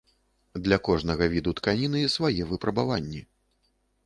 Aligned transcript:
Для 0.67 0.79
кожнага 0.87 1.27
віду 1.33 1.53
тканіны 1.59 2.01
свае 2.15 2.41
выпрабаванні. 2.53 3.21